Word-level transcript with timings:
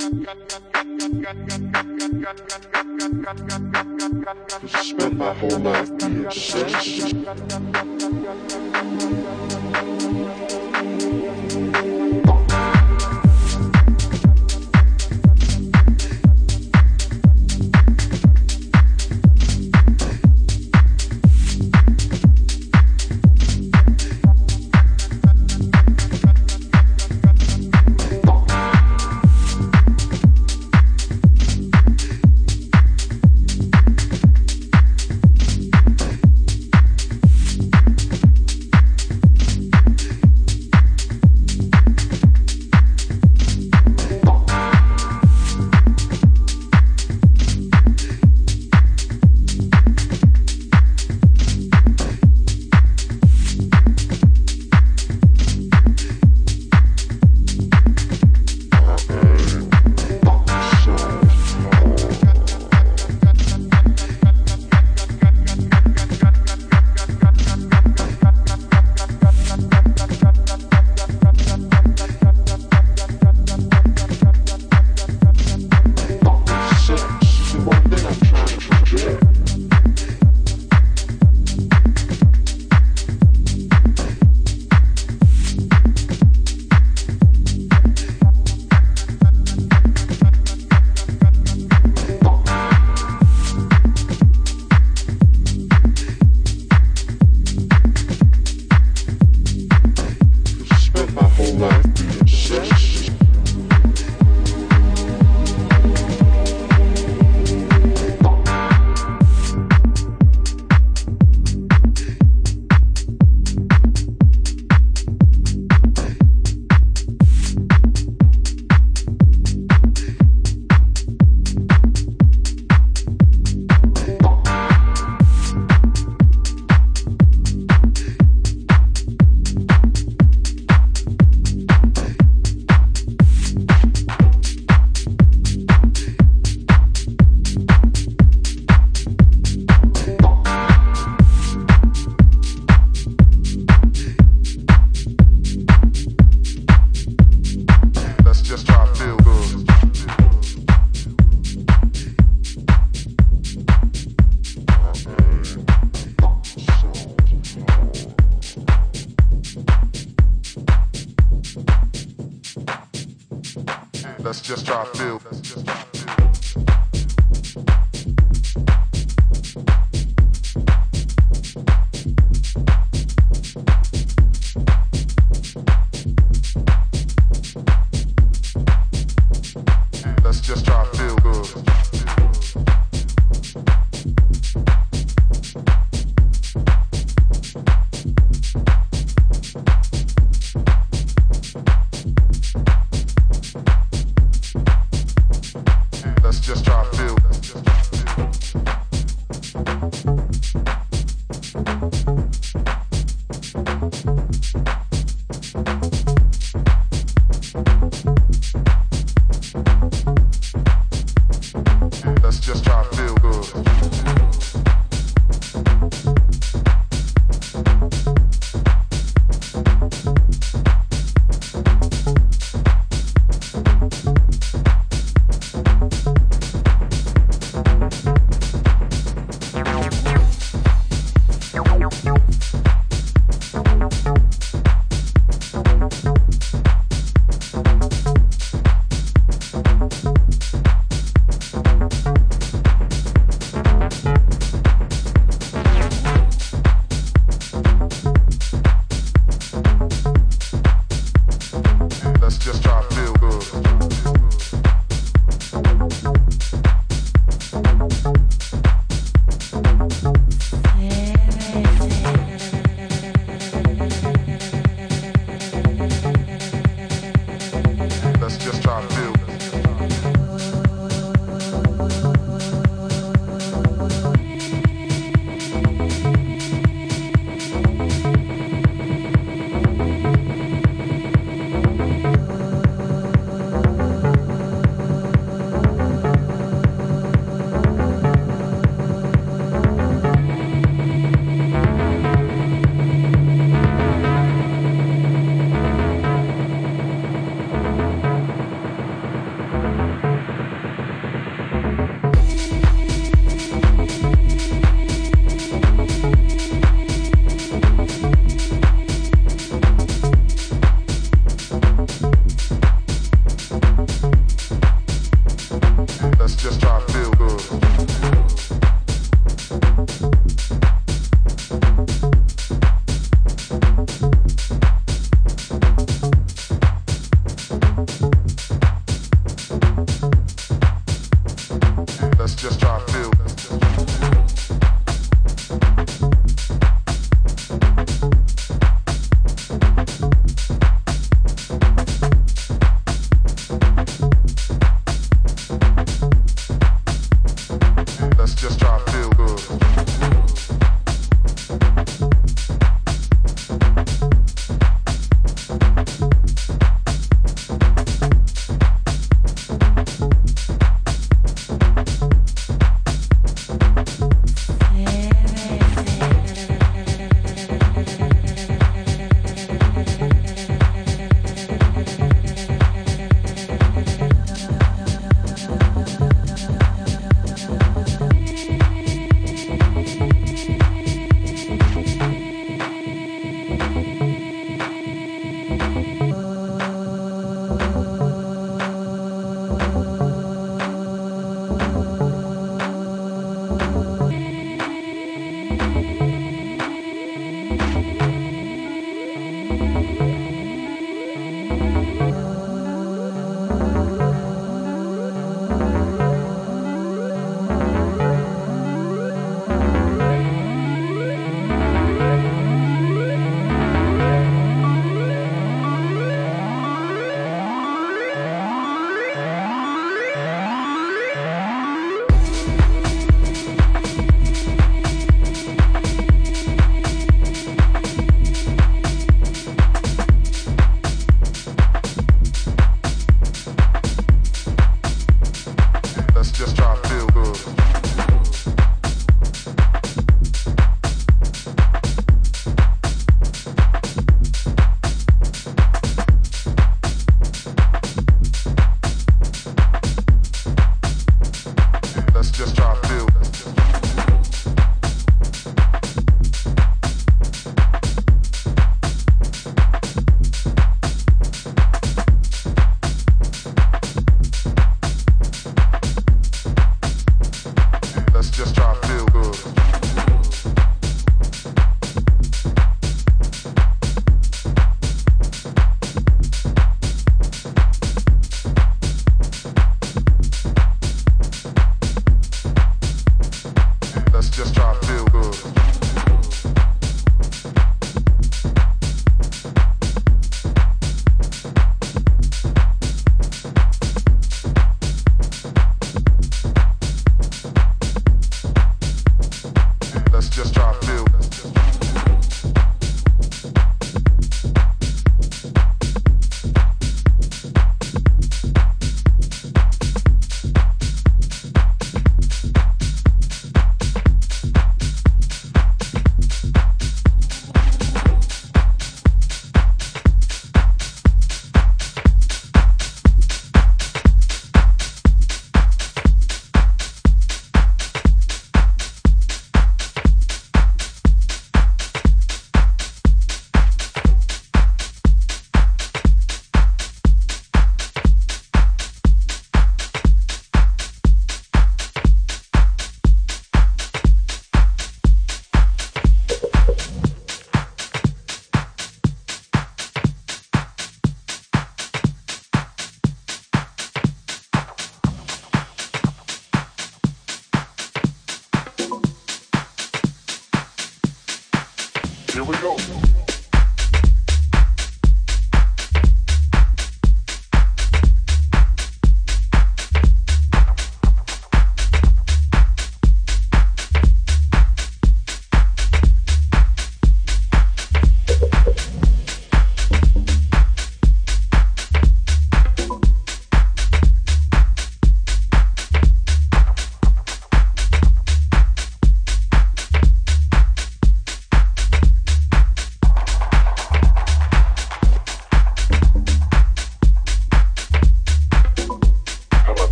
Spent 0.00 0.24
my 5.18 5.34
whole 5.34 5.58
life 5.58 5.98
being 5.98 6.30
sex. 6.30 7.12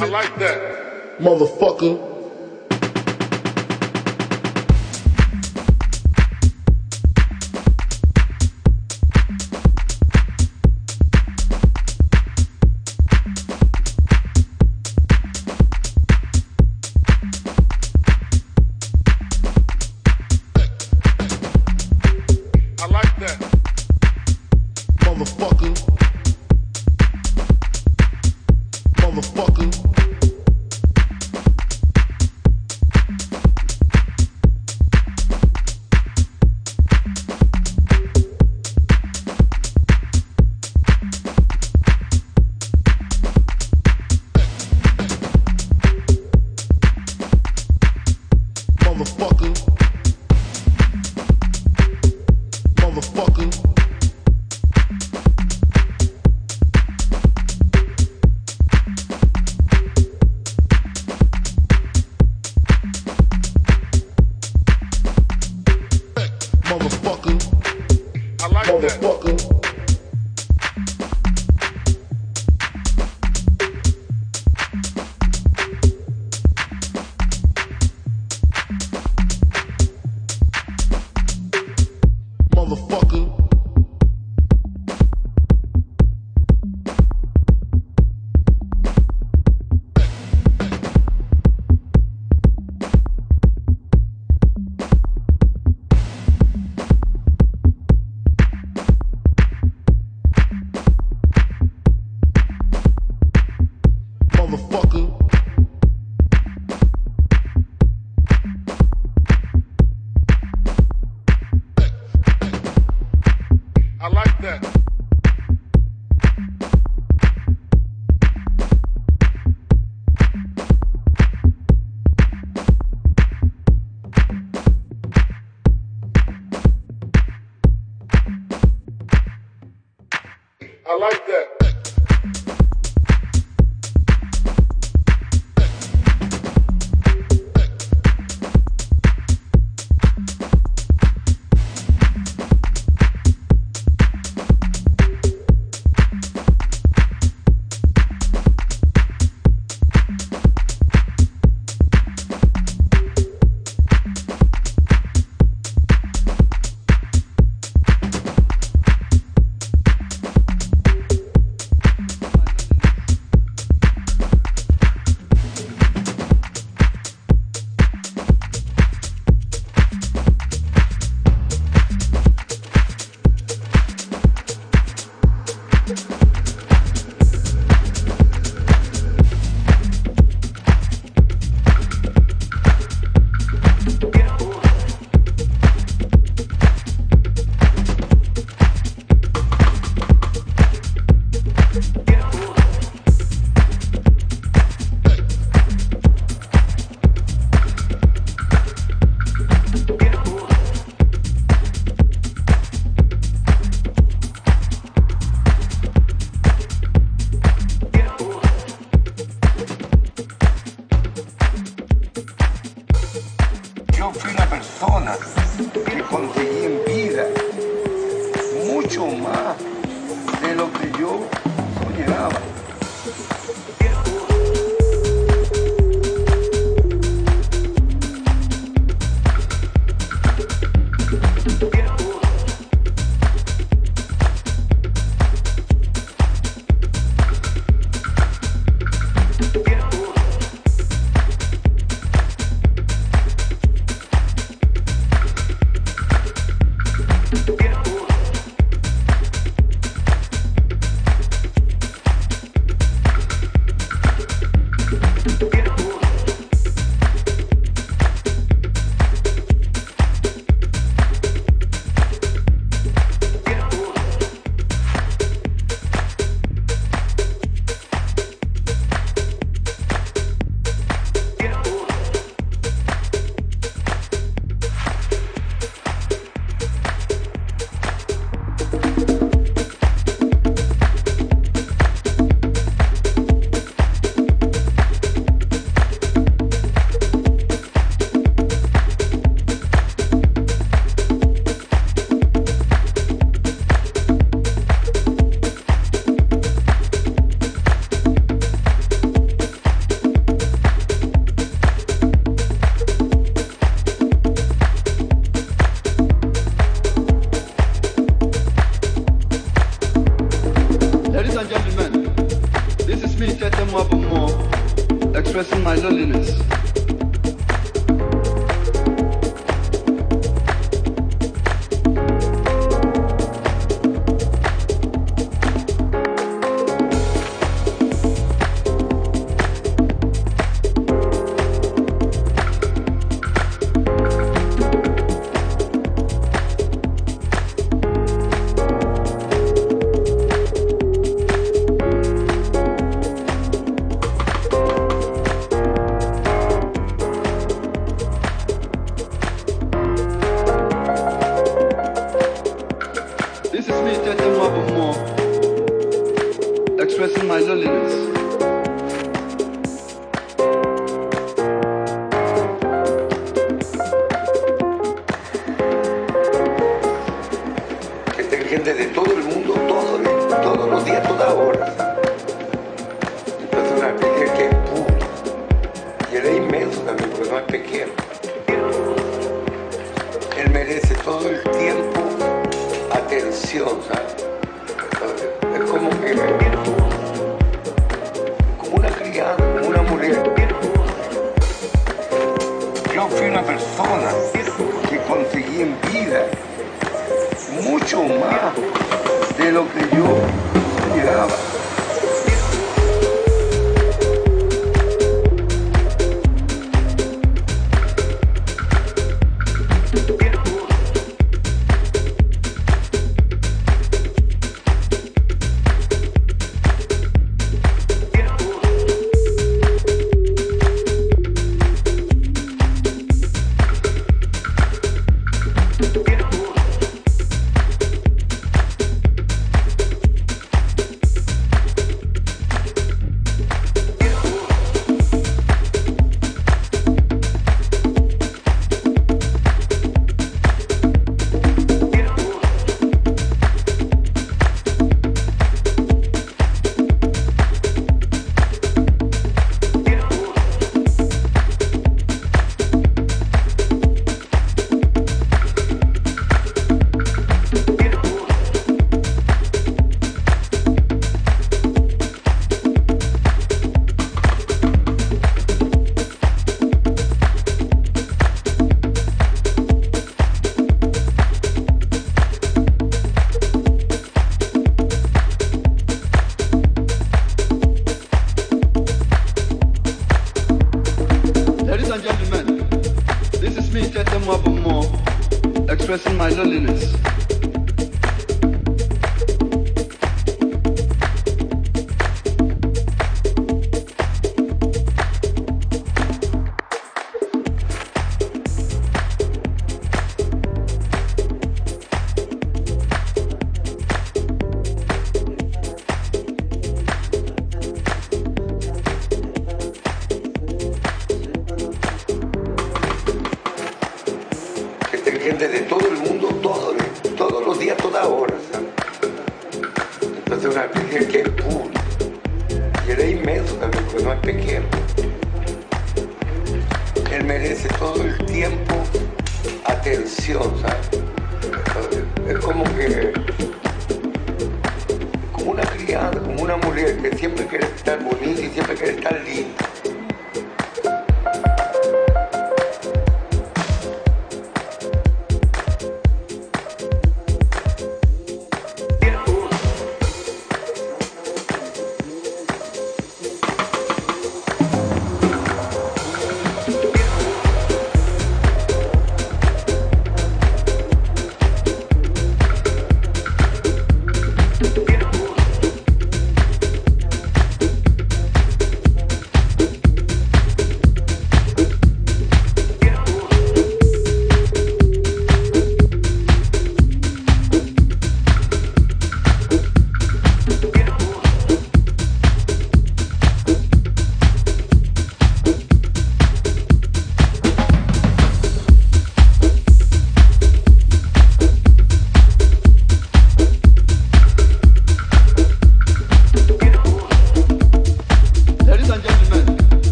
I 0.00 0.06
like 0.06 0.34
that. 0.38 1.18
Motherfucker. 1.18 2.09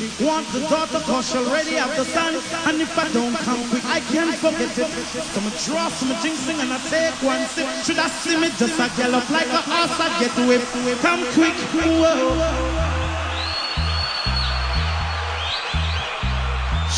She, 0.00 0.24
want 0.24 0.48
the 0.52 0.60
daughter, 0.60 1.00
cause 1.00 1.30
she 1.30 1.36
already 1.36 1.72
have 1.72 1.94
the 1.96 2.04
son. 2.04 2.34
And 2.66 2.80
if 2.80 2.96
I 2.96 3.12
don't 3.12 3.36
come 3.36 3.68
quick, 3.68 3.84
I 3.84 4.00
can't 4.00 4.34
forget 4.36 4.72
it. 4.78 4.88
So 4.88 5.40
I 5.40 5.50
draw 5.64 5.88
some 5.88 6.12
jinxing 6.22 6.58
and 6.62 6.72
I 6.72 6.78
take 6.88 7.14
one 7.22 7.44
sip. 7.48 7.68
Should 7.84 7.98
I 7.98 8.08
see 8.08 8.36
me 8.40 8.48
just 8.56 8.80
a 8.80 8.88
gallop 8.96 9.28
like 9.28 9.48
a 9.48 9.60
horse, 9.60 10.00
I 10.00 10.08
get 10.20 10.32
whipped. 10.48 10.72
Come 11.02 11.22
quick, 11.36 11.56
whoa. 11.76 12.80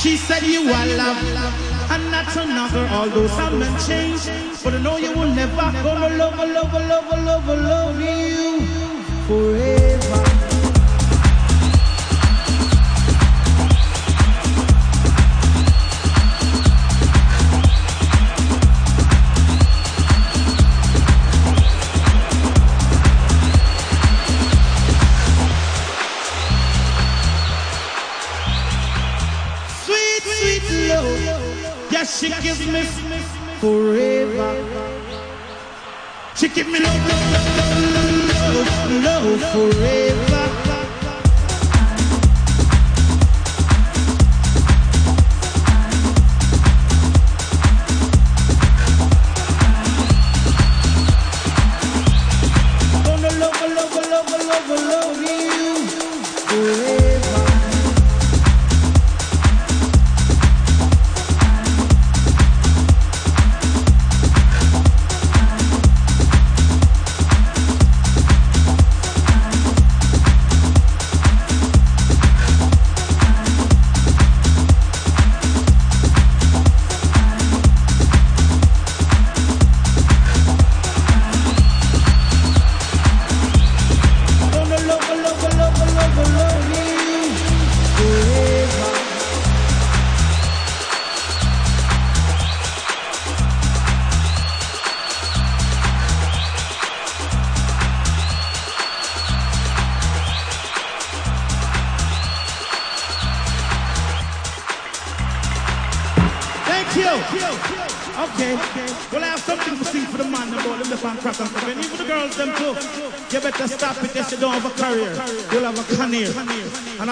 She 0.01 0.17
said 0.17 0.43
you 0.43 0.63
are 0.71 0.87
love, 0.97 1.19
and 1.91 2.11
not 2.11 2.37
another. 2.37 2.87
Although 2.89 3.29
some 3.29 3.59
men 3.59 3.75
change, 3.87 4.27
but 4.63 4.75
I 4.75 4.79
know 4.79 4.97
you 4.97 5.13
will 5.13 5.33
never 5.35 5.57
gonna 5.57 6.17
love, 6.17 6.39
love, 6.39 6.73
love, 6.73 7.09
love, 7.25 7.47
love 7.49 8.01
you 8.01 9.03
forever. 9.27 9.92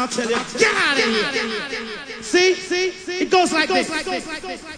I'll 0.01 0.09
tell 0.09 0.31
you, 0.31 0.41
get 0.57 0.75
out 0.81 0.97
of 0.97 1.05
here. 1.05 2.23
See? 2.23 2.55
See? 2.55 3.21
It 3.21 3.31
goes 3.31 3.53
like 3.53 3.69
this. 3.69 3.91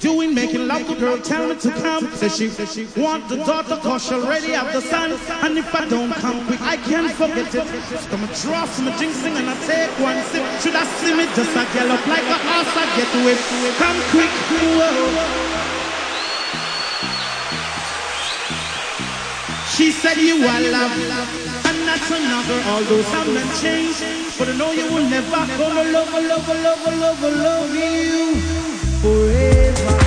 Ain't 0.05 0.35
making 0.35 0.67
love 0.67 0.85
to 0.89 0.97
girl, 0.97 1.17
tell 1.19 1.47
me 1.47 1.55
to 1.61 1.71
come. 1.79 2.11
Says 2.17 2.37
she, 2.37 2.49
want 3.01 3.29
the 3.29 3.37
daughter, 3.37 3.77
cause 3.77 4.05
she 4.05 4.15
already 4.15 4.51
have 4.51 4.73
the 4.73 4.81
son. 4.81 5.13
And 5.47 5.57
if 5.57 5.73
I 5.73 5.89
don't 5.89 6.13
come 6.15 6.45
quick, 6.47 6.61
I 6.61 6.77
can't 6.77 7.13
forget 7.13 7.47
it. 7.47 7.53
So 7.53 7.63
I'ma 8.11 8.27
draw 8.43 8.67
some 8.67 8.91
jinxing 8.99 9.39
and 9.39 9.47
I 9.47 9.55
take 9.63 9.95
one 10.03 10.19
sip. 10.35 10.43
Should 10.59 10.75
I 10.75 10.83
see 10.99 11.15
me 11.15 11.27
just 11.39 11.55
a 11.55 11.63
gallop 11.71 12.05
like 12.11 12.27
a 12.27 12.39
horse, 12.43 12.75
I 12.75 12.87
get 12.99 13.11
whipped. 13.23 13.47
Come 13.79 14.03
quick, 14.11 14.33
whoa. 14.59 15.63
She 19.71 19.93
said 19.93 20.17
you 20.19 20.43
are 20.43 20.61
love, 20.61 20.93
and 21.65 21.79
that's 21.87 22.11
another. 22.11 22.61
Although 22.67 23.03
some 23.03 23.35
men 23.35 23.47
change, 23.63 23.97
but 24.39 24.49
I 24.49 24.57
know 24.57 24.73
you 24.73 24.85
will 24.93 25.09
never 25.09 25.31
gonna 25.59 25.85
love, 25.93 26.13
love, 26.13 26.49
love, 26.49 26.99
love, 26.99 27.23
love 27.23 27.75
you 27.75 28.35
forever. 29.01 30.02